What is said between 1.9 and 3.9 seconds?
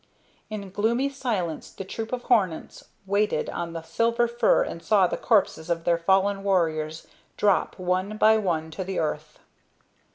of hornets waited on the